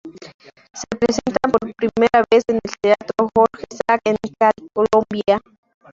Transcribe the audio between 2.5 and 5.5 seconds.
el Teatro Jorge Isaac en Cali Colombia.